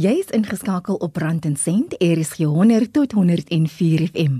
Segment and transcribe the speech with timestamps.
[0.00, 4.38] Jy is ingeskakel op Rand en Sent, RSG 100 tot 104 FM.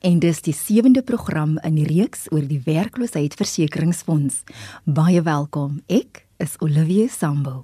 [0.00, 4.40] En dis die sewende program in die reeks oor die werkloosheidsversekeringsfonds.
[4.82, 5.76] Baie welkom.
[5.86, 7.62] Ek is Olivia Sambo.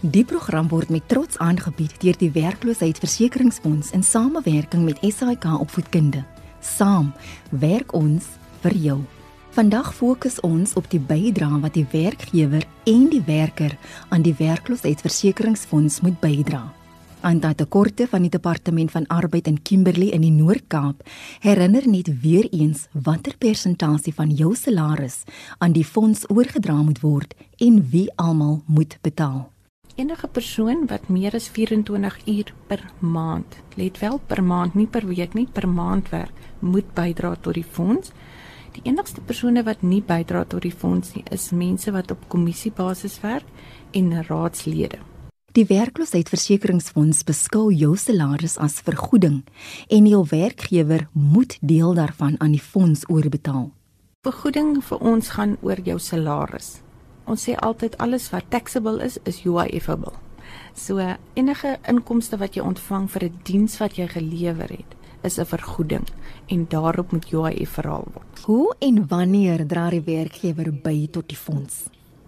[0.00, 6.22] Die program word met trots aangebied deur die werkloosheidsversekeringsfonds in samewerking met SAIK Opvoedkunde.
[6.60, 7.10] Saam
[7.50, 9.00] werk ons vir jou.
[9.52, 13.74] Vandag fokus ons op die bydrae wat die werkgewer en die werker
[14.08, 16.62] aan die werkloosheidsversekeringsfonds moet bydra.
[17.20, 21.04] Aan daardie tekorte van die departement van arbeid in Kimberley in die Noord-Kaap
[21.44, 25.20] herinner net weer eens watter persentasie van jou salaris
[25.58, 29.50] aan die fonds oorgedra moet word en wie almal moet betaal.
[30.00, 35.04] Enige persoon wat meer as 24 uur per maand, let wel per maand, nie per
[35.06, 38.16] week nie, per maand werk, moet bydra tot die fonds.
[38.72, 43.20] Die enigste persone wat nie bydra tot die fonds nie, is mense wat op kommissiebasis
[43.20, 43.48] werk
[43.92, 44.98] en raadslede.
[45.52, 49.42] Die werkloosheidsversekeringsfonds beskou jou salaris as vergoeding
[49.92, 53.68] en jou werkgewer moet deel daarvan aan die fonds oorbetaal.
[54.24, 56.78] Vergoeding vir ons gaan oor jou salaris.
[57.28, 60.14] Ons sê altyd alles wat taxable is, is UIF-able.
[60.72, 61.04] So
[61.36, 66.06] enige inkomste wat jy ontvang vir 'n diens wat jy gelewer het, is 'n vergoeding
[66.46, 68.44] en daarop moet UIF verhaal word.
[68.44, 71.84] Hoe en wanneer dra die werkgewer by tot die fonds?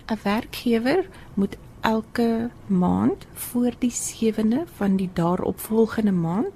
[0.07, 6.53] 'n Werkgewer moet elke maand voor die 7de van die daaropvolgende maand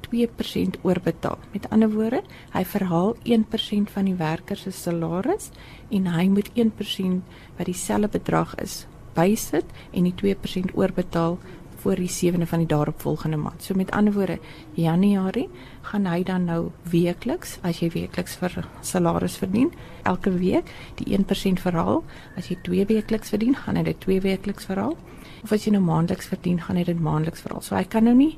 [0.00, 1.38] 2% oorbetaal.
[1.52, 5.50] Met ander woorde, hy verhaal 1% van die werker se salaris
[5.90, 7.22] en hy moet 1%
[7.56, 11.38] wat dieselfde bedrag is bysit en die 2% oorbetaal
[11.86, 13.62] voor die 7de van die daaropvolgende maand.
[13.62, 14.38] So met ander woorde,
[14.74, 15.48] Januarie
[15.82, 19.70] gaan hy dan nou weekliks, as jy weekliks vir salaris verdien,
[20.02, 22.02] elke week die 1% verhaal.
[22.34, 24.96] As jy twee weekliks verdien, gaan hy dit twee weekliks verhaal.
[25.44, 27.62] Of as jy nou maandeliks verdien, gaan hy dit maandeliks verhaal.
[27.62, 28.32] So hy kan nou nie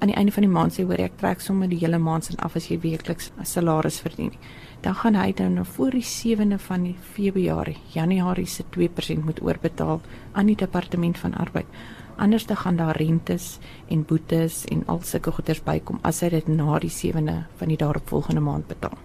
[0.00, 2.38] aan die einde van die maand sê hoor ek trek sommer die hele maand se
[2.40, 4.32] af as jy weekliks 'n salaris verdien.
[4.80, 9.42] Dan gaan hy dan nou voor die 7de van die Februarie, Januarie se 2% moet
[9.42, 10.00] oorbetaal
[10.32, 11.66] aan die departement van arbeid
[12.16, 13.58] anders te gaan daar rentes
[13.88, 17.80] en boetes en al sulke goederes bykom as hy dit na die 7de van die
[17.80, 18.96] daaropvolgende maand betaal.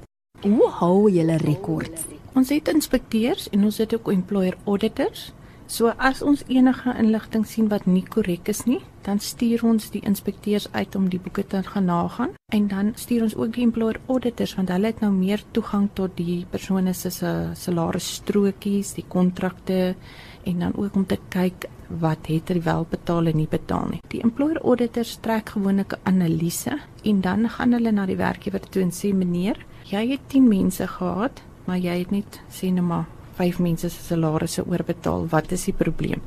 [0.42, 2.06] Hoe hou julle rekord?
[2.36, 5.32] Ons het inspekteurs en ons het ook employer auditors.
[5.70, 10.02] So as ons enige inligting sien wat nie korrek is nie, dan stuur ons die
[10.02, 14.00] inspekteurs uit om die boeke te gaan nagaan en dan stuur ons ook die employer
[14.10, 19.94] auditors want hulle het nou meer toegang tot die persone se salarisstrokies, die kontrakte
[20.50, 21.70] en dan ook om te kyk
[22.02, 24.02] wat het hy wel betaal en nie betaal nie.
[24.10, 28.82] Die employer auditors trek gewoonlik 'n analise en dan gaan hulle na die werkgewer toe
[28.82, 33.06] en sê meneer, jy het 10 mense gehad, maar jy het net sê net maar
[33.40, 35.28] 5 mense se salarisse oorbetaal.
[35.32, 36.22] Wat is die probleem?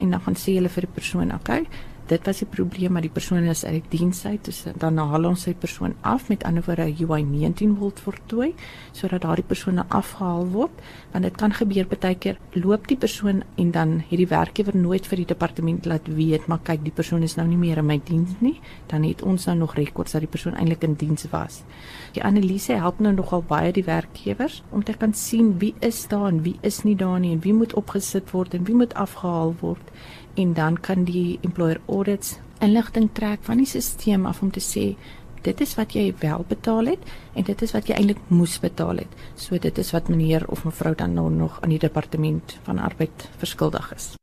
[0.00, 1.66] En dan gaan sê hulle vir die persoon, "Oké, okay,
[2.06, 5.24] dit was die probleem maar die persoon is uit die diens uit dus dan haal
[5.28, 6.28] ons sy persoon af.
[6.28, 8.50] Met ander woorde UI 19 word voltooi
[8.92, 10.82] sodat daardie persoon afgehaal word.
[11.12, 15.06] Want dit kan gebeur baie keer loop die persoon en dan het die werkgewer nooit
[15.08, 18.00] vir die departement laat weet maar kyk die persoon is nou nie meer in my
[18.04, 18.58] diens nie.
[18.92, 21.62] Dan het ons nou nog rekords dat die persoon eintlik in diens was.
[22.12, 26.28] Die analise help nou nogal baie die werkgewers om te kan sien wie is daar
[26.28, 29.54] en wie is nie daar nie en wie moet opgesit word en wie moet afgehaal
[29.60, 29.92] word
[30.34, 34.94] en dan kan die employer audits inligting trek van die stelsel af om te sê
[35.44, 39.02] dit is wat jy wel betaal het en dit is wat jy eintlik moes betaal
[39.02, 39.10] het.
[39.36, 43.28] So dit is wat meneer of mevrou dan nou nog aan die departement van arbeid
[43.42, 44.14] verskuldig is.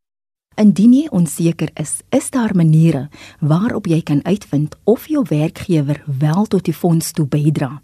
[0.60, 3.08] Indien jy onseker is, is daar maniere
[3.40, 7.80] waarop jy kan uitvind of jou werkgewer wel tot die fonds toe bydra.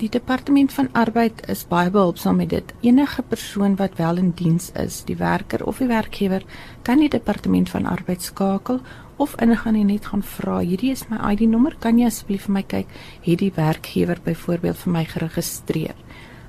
[0.00, 2.70] Die departement van arbeid is baie behulpsaam met dit.
[2.80, 6.46] Enige persoon wat wel in diens is, die werker of die werkgewer,
[6.88, 8.80] kan die departement van arbeid skakel
[9.20, 12.62] of ingaan en net gaan vra, hierdie is my ID-nommer, kan jy asseblief vir my
[12.64, 12.96] kyk,
[13.26, 16.00] het die werkgewer byvoorbeeld vir my geregistreer?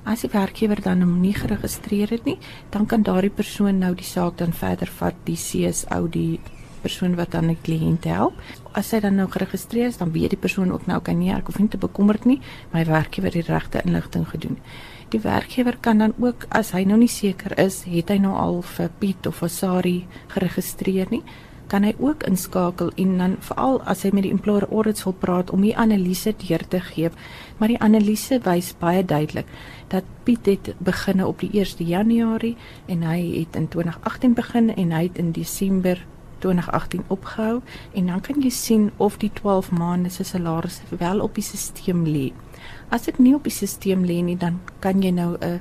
[0.08, 2.38] As die werkgewer dan hom nie geregistreer het nie,
[2.72, 6.40] dan kan daardie persoon nou die saak dan verder vat, die CSO die
[6.82, 8.38] persoon wat dan die kliënt help.
[8.76, 11.50] As hy dan nou geregistreer is, dan weet die persoon ook nou kan nie ek
[11.50, 12.40] hoef nie te bekommerd nie,
[12.74, 14.58] my werkgewer het die regte inligting gedoen.
[15.12, 18.62] Die werkgewer kan dan ook as hy nou nie seker is, het hy nou al
[18.64, 19.96] vir Piet of vir Sari
[20.32, 21.22] geregistreer nie,
[21.72, 25.52] kan hy ook inskakel en dan veral as hy met die employer audits wil praat
[25.52, 27.10] om die analise deur te gee.
[27.58, 29.48] Maar die analise wys baie duidelik
[29.92, 32.56] dat Piet het begin op die 1 Januarie
[32.92, 36.00] en hy het in 2018 begin en hy het in Desember
[36.42, 37.60] 2018 opgehou
[37.92, 42.02] en dan kan jy sien of die 12 maande se salaris wel op die stelsel
[42.06, 42.26] lê.
[42.90, 45.60] As dit nie op die stelsel lê nie, dan kan jy nou 'n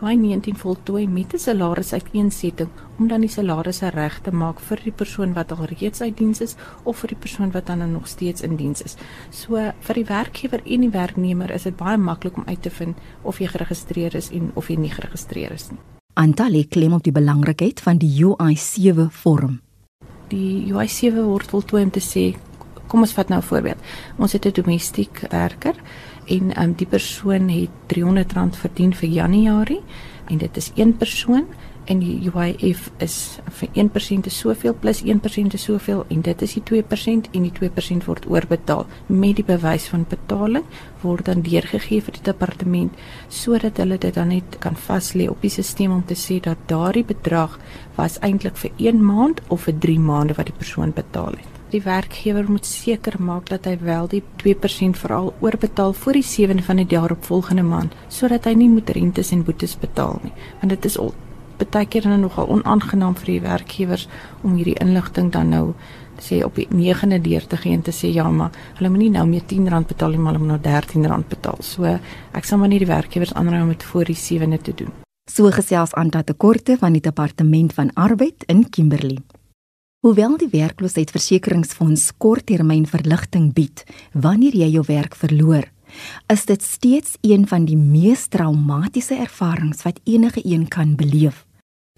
[0.00, 4.92] UI 19 voltooi met 'n salarisuiteensetting om dan die salarisse reg te maak vir die
[4.92, 8.42] persoon wat al reeds uit diens is of vir die persoon wat dan nog steeds
[8.42, 8.96] in diens is.
[9.30, 12.96] So vir die werkgewer en die werknemer is dit baie maklik om uit te vind
[13.22, 15.78] of jy geregistreer is en of jy nie geregistreer is nie.
[16.12, 19.60] Antalie klem op die belangrikheid van die UI7 vorm.
[20.28, 22.36] Die UI7 word voltooi om te sê
[22.88, 23.78] kom ons vat nou 'n voorbeeld.
[24.18, 25.74] Ons het 'n domestiek werker
[26.26, 29.82] en um, die persoon het R300 verdien vir Januarie
[30.28, 31.46] en dit is een persoon
[31.88, 33.16] en die UIF is
[33.60, 37.52] vir 1% is soveel plus 1% is soveel en dit is die 2% en die
[37.56, 38.86] 2% word oorbetaal.
[39.08, 40.66] Met die bewys van betaling
[41.02, 45.40] word dan deurgegee vir die departement sodat hulle dit dan net kan vas lê op
[45.42, 47.56] die stelsel om te sê dat daardie bedrag
[47.96, 51.54] was eintlik vir 1 maand of vir 3 maande wat die persoon betaal het.
[51.72, 56.64] Die werkgewer moet seker maak dat hy wel die 2% veral oorbetaal voor die 7de
[56.64, 60.88] van die daaropvolgende maand sodat hy nie moet rentes en boetes betaal nie want dit
[60.88, 61.12] is al
[61.58, 64.08] baie keer dan nogal onaangenaam vir die werkgewers
[64.42, 65.74] om hierdie inligting dan nou
[66.22, 69.10] sê op die 9de deur te gee en te sê ja maar hulle moet nie
[69.10, 71.58] nou meer R10 betaal nie maar hulle moet nou R13 betaal.
[71.60, 71.84] So
[72.32, 74.92] ek sal maar nie die werkgewers aanraai om dit voor die 7de te doen.
[75.30, 79.18] So gesels aan dat tekorte van die departement van arbeid in Kimberley.
[80.00, 83.82] Hoewel die werkloosheidsversekeringsfonds korttermyn verligting bied
[84.14, 85.66] wanneer jy jou werk verloor,
[86.30, 91.47] is dit steeds een van die mees traumatiese ervarings wat enige een kan beleef.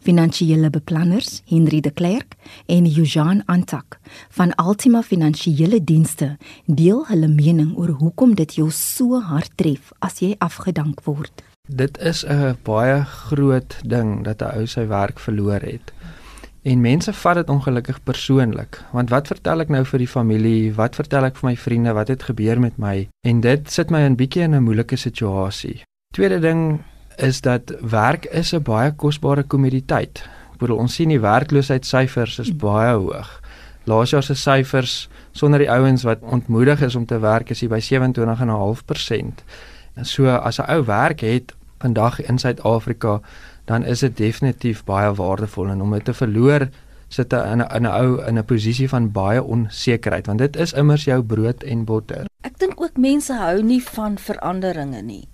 [0.00, 2.36] Finansiële beplanners Henry de Klerk
[2.66, 3.98] en Eugene Antak
[4.28, 10.22] van Altima Finansiële Dienste deel hulle mening oor hoekom dit jou so hard tref as
[10.24, 11.44] jy afgedank word.
[11.68, 15.92] Dit is 'n baie groot ding dat 'n ou sy werk verloor het.
[16.62, 20.74] En mense vat dit ongelukkig persoonlik, want wat vertel ek nou vir die familie?
[20.74, 23.08] Wat vertel ek vir my vriende wat het gebeur met my?
[23.20, 25.82] En dit sit my in bietjie in 'n moeilike situasie.
[26.14, 26.80] Tweede ding
[27.22, 30.22] is dat werk is 'n baie kosbare kommoditeit.
[30.52, 33.40] Ek bedoel ons sien die werkloosheidssyfers is baie hoog.
[33.84, 37.68] Laas jaar se syfers sonder die ouens wat ontmoedig is om te werk is hier
[37.68, 39.44] by 27.5%.
[39.94, 43.20] En so as 'n ou werk het vandag in Suid-Afrika
[43.64, 46.68] dan is dit definitief baie waardevol en om dit te verloor
[47.08, 51.04] sit 'n in 'n ou in 'n posisie van baie onsekerheid want dit is immers
[51.04, 52.24] jou brood en botter.
[52.40, 55.28] Ek dink ook mense hou nie van veranderinge nie.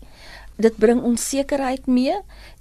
[0.56, 2.14] Dit bring onsekerheid mee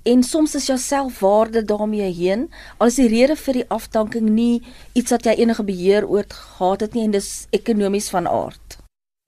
[0.04, 2.50] en soms is jou selfwaarde daarmee heen.
[2.78, 4.64] Al is die rede vir die afdanking nie
[4.94, 8.78] iets wat jy enige beheer oor gehad het nie en dis ekonomies van aard.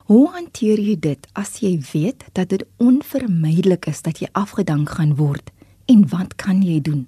[0.08, 5.16] Hoe hanteer jy dit as jy weet dat dit onvermydelik is dat jy afgedank gaan
[5.16, 5.52] word?
[5.88, 7.08] en wat kan jy doen?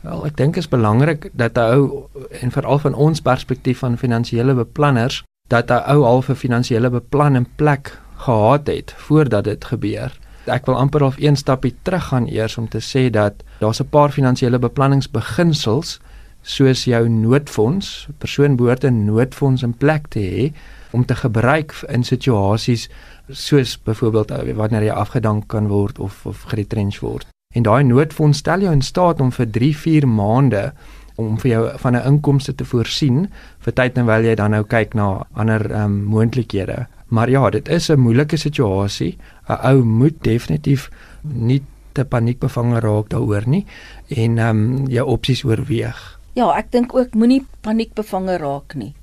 [0.00, 2.08] Wel, ek dink dit is belangrik dat 'n ou
[2.40, 7.36] en veral van ons perspektief van finansiële beplanners dat 'n ou al 'n finansiële beplan
[7.36, 10.18] in plek gehad het voordat dit gebeur.
[10.46, 13.88] Ek wil amper half een stapie terug gaan eers om te sê dat daar's 'n
[13.88, 16.00] paar finansiële beplanningsbeginsels
[16.42, 20.52] soos jou noodfonds, persoon behoort 'n noodfonds in plek te hê
[20.90, 22.88] om te gebruik in situasies
[23.28, 27.26] soos byvoorbeeld wanneer jy afgedank kan word of of geretrench word.
[27.54, 30.72] En daai noodfonds stel jou in staat om vir 3-4 maande
[31.14, 33.28] om vir jou van 'n inkomste te voorsien
[33.58, 36.86] vir tyd terwyl jy dan nou kyk na ander um, moontlikhede.
[37.10, 39.18] Maar ja, dit is 'n moeilike situasie.
[39.48, 40.90] 'n Ou moet definitief
[41.22, 41.62] nie
[41.92, 43.66] te paniekbevange raak daaroor nie
[44.08, 46.18] en ehm um, jou opsies oorweeg.
[46.38, 48.94] Ja, ek dink ook moenie paniekbevange raak nie.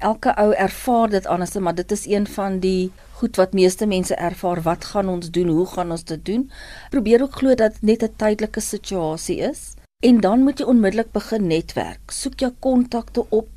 [0.00, 2.90] Elke ou ervaar dit anders, maar dit is een van die
[3.20, 5.48] goed wat meeste mense ervaar, wat gaan ons doen?
[5.48, 6.50] Hoe gaan ons dit doen?
[6.90, 11.46] Probeer ook glo dat net 'n tydelike situasie is en dan moet jy onmiddellik begin
[11.46, 12.10] netwerk.
[12.10, 13.48] Soek jou kontakte op.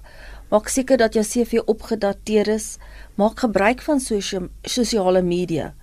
[0.50, 2.78] Maak seker dat jou CV opgedateer is.
[3.16, 4.00] Maak gebruik van
[4.62, 5.74] sosiale media.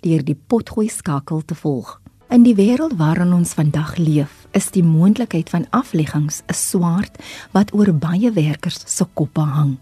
[0.00, 2.00] deur die potgooi skakel te volg.
[2.32, 7.20] In die wêreld waarin ons vandag leef, is die moontlikheid van afleggings 'n swaard
[7.52, 9.76] wat oor baie werkers se koppe hang.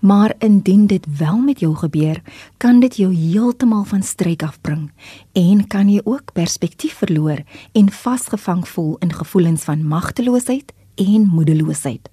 [0.00, 2.22] Maar indien dit wel met jou gebeur,
[2.56, 4.92] kan dit jou heeltemal van streek afbring
[5.32, 7.42] en kan jy ook perspektief verloor
[7.72, 12.10] en vasgevang voel in gevoelens van magteloosheid en moedeloosheid.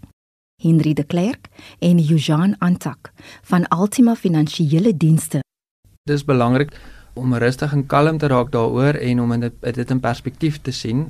[0.61, 5.39] Henry de Klerk en Eugene Antak van Altima Finansiële Dienste.
[6.03, 6.71] Dis belangrik
[7.13, 11.07] om rustig en kalm te raak daaroor en om dit dit in perspektief te sien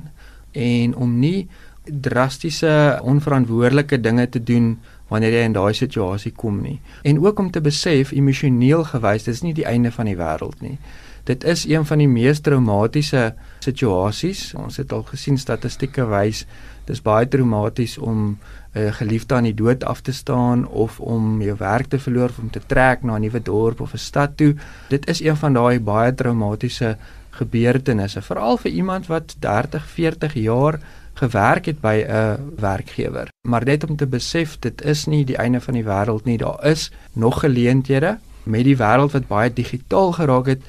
[0.52, 1.48] en om nie
[1.84, 4.78] drastiese onverantwoordelike dinge te doen
[5.14, 6.80] wanneer jy in daai situasie kom nie.
[7.02, 10.60] En ook om te besef emosioneel gewys, dit is nie die einde van die wêreld
[10.64, 10.78] nie.
[11.24, 13.32] Dit is een van die mees traumatiese
[13.64, 14.50] situasies.
[14.60, 16.44] Ons het al gesien statistieke wys
[16.84, 18.36] dis baie traumaties om
[18.74, 22.28] 'n uh, geliefde aan die dood af te staan of om jou werk te verloor
[22.28, 24.54] of om te trek na 'n nuwe dorp of 'n stad toe.
[24.88, 26.96] Dit is een van daai baie traumatiese
[27.30, 30.78] gebeurtenisse, veral vir iemand wat 30, 40 jaar
[31.14, 33.28] gewerk het by 'n werkgewer.
[33.48, 36.38] Maar net om te besef dit is nie die einde van die wêreld nie.
[36.38, 40.62] Daar is nog geleenthede met die wêreld wat baie digitaal geraak het.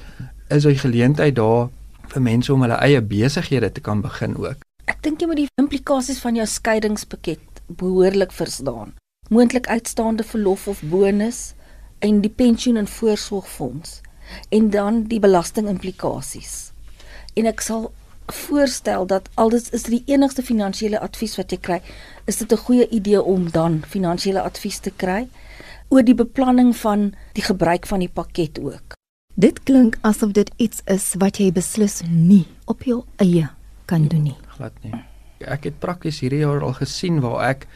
[0.48, 1.68] Is daar geleentheid daar
[2.06, 4.62] vir mense om hulle eie besighede te kan begin ook.
[4.84, 8.94] Ek dink jy moet die implikasies van jou skeiingspakket behoorlik verstaan.
[9.28, 11.54] Moontlik uitstaande verlof of bonus
[11.98, 14.00] en die pensioen en voorsorgfonds
[14.48, 16.70] en dan die belastingimplikasies.
[17.34, 17.90] En ek sal
[18.32, 21.80] voorstel dat alles is die enigste finansiële advies wat jy kry,
[22.26, 25.28] is dit 'n goeie idee om dan finansiële advies te kry
[25.88, 28.94] oor die beplanning van die gebruik van die pakket ook.
[29.34, 33.48] Dit klink asof dit iets is wat jy beslis nie op jou eie
[33.84, 34.36] kan doen nie.
[34.56, 34.94] Glad nie.
[35.40, 37.66] Ek het prakties hierdie jaar al gesien waar ek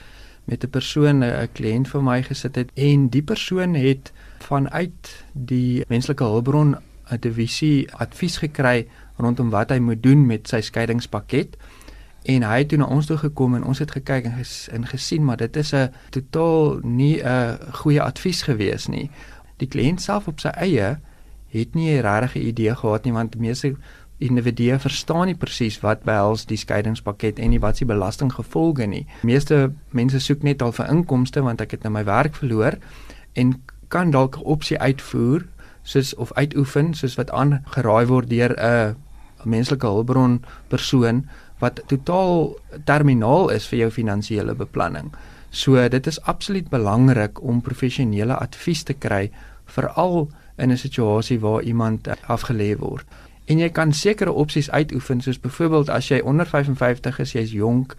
[0.44, 5.84] met 'n persoon 'n kliënt vir my gesit het en die persoon het vanuit die
[5.88, 6.76] menslike hulpbron
[7.10, 8.88] 'n divisie advies gekry
[9.20, 11.56] rondom wat hy moet doen met sy skeidingspakket
[12.28, 14.86] en hy het toe na ons toe gekom en ons het gekyk en, ges, en
[14.86, 19.10] gesien maar dit is 'n totaal nie 'n goeie advies gewees nie.
[19.56, 20.98] Die kliënt self op sy eie
[21.48, 23.76] het nie 'n regte idee gehad nie want meeste
[24.18, 29.06] individue verstaan nie presies wat behels die skeidingspakket en nie wat se belastinggevolge nie.
[29.22, 32.76] Meeste mense soek net al vir inkomste want ek het nou my werk verloor
[33.32, 33.54] en
[33.88, 35.46] kan dalk 'n opsie uitvoer
[35.82, 38.96] soos of uitoefen soos wat aangeraai word deur 'n 'n
[39.44, 41.28] menslike hulpbron persoon
[41.60, 45.12] wat totaal terminaal is vir jou finansiële beplanning.
[45.50, 49.30] So dit is absoluut belangrik om professionele advies te kry
[49.66, 53.06] veral in 'n situasie waar iemand afgelê word.
[53.44, 57.96] En jy kan sekere opsies uitoefen soos byvoorbeeld as jy onder 55 is, jy's jonk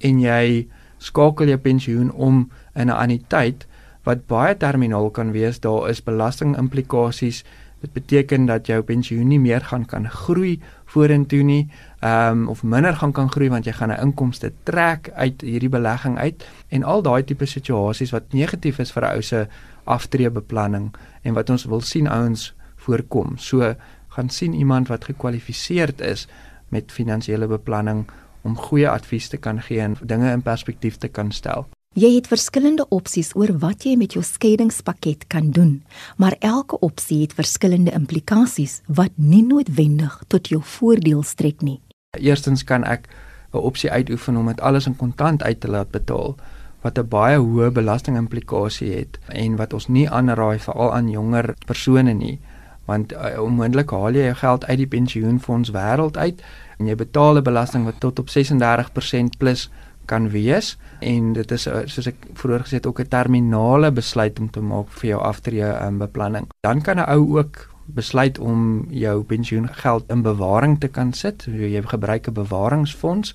[0.00, 3.66] en jy skakel jou pensioen om in 'n anniteit
[4.02, 7.44] wat baie terminaal kan wees, daar is belastingimplikasies
[7.80, 11.68] Dit beteken dat jou pensioen nie meer gaan kan groei vorentoe nie,
[12.00, 15.68] ehm um, of minder gaan kan groei want jy gaan 'n inkomste trek uit hierdie
[15.68, 19.46] belegging uit en al daai tipe situasies wat negatief is vir 'n ou se
[19.84, 23.36] aftreebeplanning en wat ons wil sien ouens voorkom.
[23.36, 23.74] So
[24.08, 26.28] gaan sien iemand wat gekwalifiseerd is
[26.68, 28.06] met finansiële beplanning
[28.42, 31.68] om goeie advies te kan gee en dinge in perspektief te kan stel.
[31.98, 35.80] Jy het verskillende opsies oor wat jy met jou skeiingspakket kan doen,
[36.14, 41.80] maar elke opsie het verskillende implikasies wat nie noodwendig tot jou voordeel strek nie.
[42.14, 43.08] Eerstens kan ek
[43.52, 46.36] 'n opsie uitoefen om dit alles in kontant uit te laat betaal
[46.82, 52.12] wat 'n baie hoë belastingimplikasie het en wat ons nie aanraai veral aan jonger persone
[52.12, 52.38] nie
[52.84, 56.42] want uh, onmoontlik haal jy jou geld uit die pensioenfonds wêreld uit
[56.78, 59.70] en jy betaal 'n belasting wat tot op 36% plus
[60.08, 64.40] kan wees en dit is eh, soos ek vroeër gesê het ook 'n terminale besluit
[64.40, 66.48] om te maak vir jou aftree um, beplanning.
[66.60, 71.46] Dan kan 'n ou ook besluit om jou pensioengeld in bewaring te kan sit.
[71.48, 73.34] Jy gebruik 'n bewaringsfonds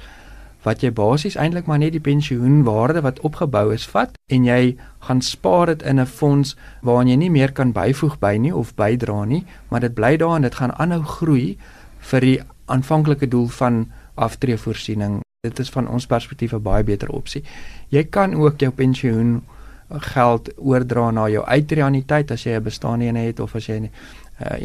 [0.64, 4.76] wat jy basies eintlik maar net die pensioenwaarde wat opgebou is vat en jy
[5.08, 8.76] gaan spaar dit in 'n fonds waaraan jy nie meer kan byvoeg by nie of
[8.76, 11.58] bydra nie, maar dit bly daar en dit gaan aanhou groei
[12.00, 17.44] vir die aanvanklike doel van aftreevoorsiening Dit is van ons perspektief 'n baie beter opsie.
[17.88, 19.44] Jy kan ook jou pensioen
[19.90, 23.90] geld oordra na jou uitreaniteit as jy 'n bestaande een het of as jy uh,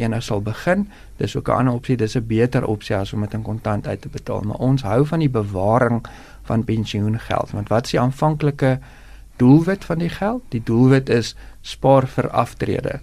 [0.01, 0.87] een nou sal begin.
[1.17, 4.01] Dis ook 'n ander opsie, dis 'n beter opsie as om dit in kontant uit
[4.01, 6.05] te betaal, maar ons hou van die bewaring
[6.43, 8.79] van pensioengeld want wat is die aanvanklike
[9.35, 10.41] doelwit van die geld?
[10.49, 12.99] Die doelwit is spaar vir aftrede.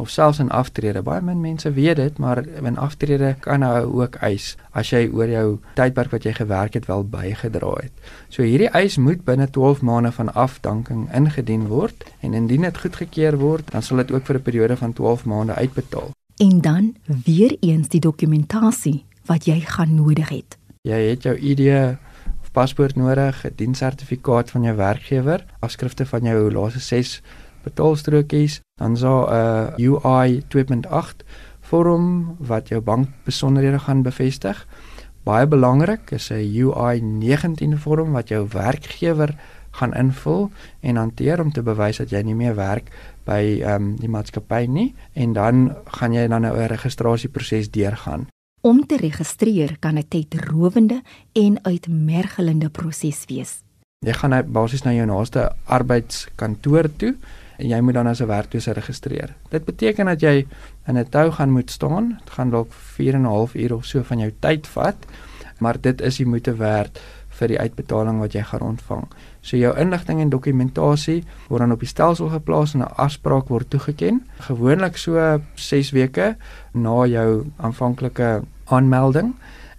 [0.00, 1.02] of selfs in aftrede.
[1.02, 5.28] Baie min mense weet dit, maar in aftrede kan hy ook eis as jy oor
[5.28, 5.47] jou
[5.78, 7.92] tydperk wat jy gewerk het wel bygedra het.
[8.28, 13.38] So hierdie eis moet binne 12 maande van afdanking ingedien word en indien dit goedgekeur
[13.38, 16.11] word, dan sal dit ook vir 'n periode van 12 maande uitbetaal.
[16.37, 20.57] En dan weer eens die dokumentasie wat jy gaan nodig het.
[20.83, 21.99] Jy het jou ID
[22.52, 27.23] paspoort nodig, 'n dienssertifikaat van jou werkgewer, afskrifte van jou laaste 6
[27.62, 29.26] betaalstrokies, dan is daar
[29.76, 31.24] 'n uh, UI 2.8
[31.60, 34.66] vorm wat jou bankbesonderhede gaan bevestig.
[35.22, 39.34] Baie belangrik is 'n UI 19 vorm wat jou werkgewer
[39.70, 40.50] gaan invul
[40.80, 42.90] en hanteer om te bewys dat jy nie meer werk
[43.24, 48.26] by ehm um, die maatskappy nie en dan gaan jy dan 'n registrasieproses deurgaan.
[48.60, 51.02] Om te registreer kan 'n tydrowende
[51.32, 53.62] en uitmergelende proses wees.
[54.06, 57.14] Jy gaan nou basies na jou naaste arbeidskantoor toe
[57.60, 59.34] en jy moet dan as 'n werkloose registreer.
[59.50, 60.46] Dit beteken dat jy
[60.86, 62.18] in 'n tou gaan moet staan.
[62.25, 64.96] Dit gaan dalk 4 en 'n half uur of so van jou tyd vat,
[65.58, 69.06] maar dit is die moeite werd vir die uitbetaling wat jy gaan ontvang.
[69.40, 73.70] So jou inligting en dokumentasie word dan op die stelsel geplaas en 'n afspraak word
[73.70, 74.23] toegeken.
[74.38, 76.36] Gewoonlik so 6 weke
[76.73, 79.34] na jou aanvanklike aanmelding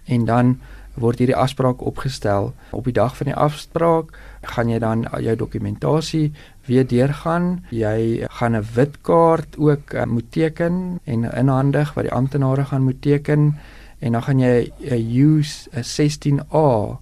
[0.06, 0.60] en dan
[0.94, 2.52] word hierdie afspraak opgestel.
[2.70, 4.12] Op die dag van die afspraak
[4.54, 6.32] gaan jy dan jou dokumentasie
[6.68, 7.64] weer deurgaan.
[7.70, 12.82] Jy gaan 'n wit kaart ook uh, moet teken en inhandig wat die amptenare gaan
[12.82, 13.58] moet teken
[13.98, 16.98] en dan gaan jy 'n use 'n 16A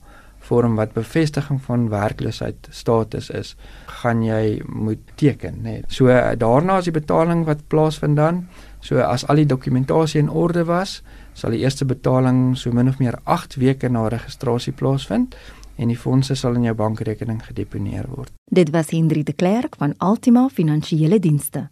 [0.51, 3.55] vorm wat bevestiging van werkloosheid status is,
[4.03, 5.63] gaan jy moet teken, nê.
[5.63, 5.83] Nee.
[5.89, 8.49] So daarna is die betaling wat plaasvind dan.
[8.81, 11.03] So as al die dokumentasie in orde was,
[11.35, 15.37] sal die eerste betaling so min of meer 8 weke na registrasie plaasvind
[15.81, 18.33] en die fondse sal in jou bankrekening gedeponeer word.
[18.51, 21.69] Dit was Hendrik de Klerk van Altima Finansiële Dienste.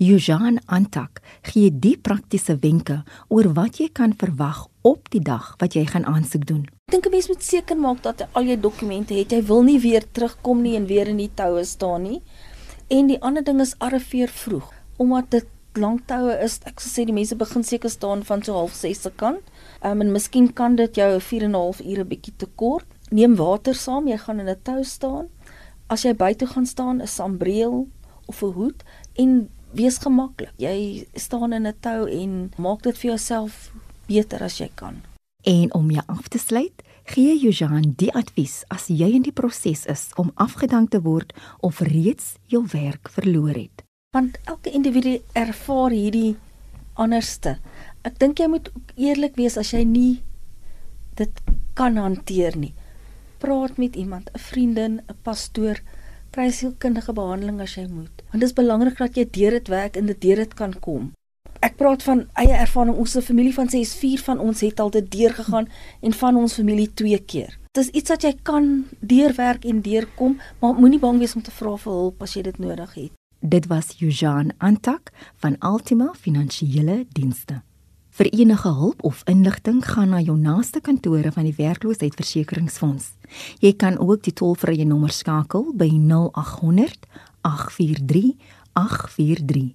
[0.00, 5.76] Yujan Antak gee die praktiese wenke oor wat jy kan verwag op die dag wat
[5.76, 6.62] jy gaan aansoek doen.
[6.88, 9.30] Ek dink 'n mens moet seker maak dat jy al jou dokumente het.
[9.32, 12.22] Jy wil nie weer terugkom nie en weer in die toue staan nie.
[12.88, 16.60] En die ander ding is arriveer vroeg omdat dit lang toue is.
[16.64, 19.42] Ek sou sê die mense begin seker staan van so half 6 se kant.
[19.82, 23.34] Um, en miskien kan dit jou 4 en 'n half ure bietjie te kort neem
[23.38, 25.28] water saam, jy gaan in 'n tou staan.
[25.88, 27.88] As jy buite gaan staan, 'n sambreel
[28.26, 28.82] of 'n hoed
[29.14, 30.52] en wees gemaklik.
[30.56, 33.72] Jy staan in 'n tou en maak dit vir jouself
[34.06, 35.02] beter as jy kan.
[35.42, 39.86] En om jou af te sluit, gee Jojan die advies as jy in die proses
[39.86, 43.89] is om afgedank te word of reeds jou werk verloor het.
[44.10, 46.36] Want elke individu ervaar hierdie
[46.94, 47.58] anderste.
[48.02, 50.22] Ek dink jy moet eerlik wees as jy nie
[51.14, 51.42] dit
[51.78, 52.72] kan hanteer nie
[53.40, 55.80] praat met iemand, 'n vriendin, 'n pastoor,
[56.30, 58.14] kry sielkundige behandeling as jy moet.
[58.30, 61.12] Want dit is belangrik dat jy deur dit werk en dit deur dit kan kom.
[61.60, 62.96] Ek praat van eie ervaring.
[62.96, 65.68] Ons se familie van 6 4 van ons het al dit deur gegaan
[66.00, 67.58] en van ons familie twee keer.
[67.72, 71.50] Dit is iets wat jy kan deurwerk en deurkom, maar moenie bang wees om te
[71.50, 73.19] vra vir hulp as jy dit nodig het.
[73.42, 77.62] Dit was Yujan Antak van Altima Finansiële Dienste.
[78.10, 83.12] Vir enige hulp of inligting gaan na jou naaste kantore van die werkloosheidsversekeringsfonds.
[83.64, 87.06] Jy kan ook die tollvrye nommer skakel by 0800
[87.40, 88.36] 843
[88.72, 89.74] 843